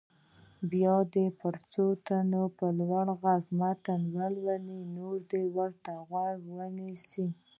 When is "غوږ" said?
6.09-6.39